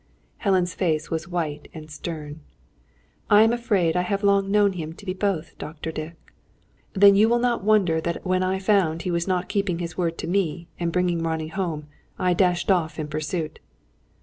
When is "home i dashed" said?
11.49-12.71